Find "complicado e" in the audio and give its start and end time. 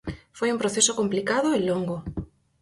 0.99-1.59